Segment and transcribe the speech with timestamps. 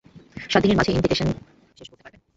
[0.49, 1.27] সাত দিনের মাঝে ইনভেস্টিগেশন
[1.77, 2.21] শেষ করতে পারবেন?